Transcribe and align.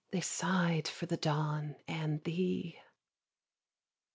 They 0.09 0.21
sigh'd 0.21 0.87
for 0.87 1.05
the 1.05 1.15
dawn 1.15 1.75
and 1.87 2.23
thee. 2.23 2.79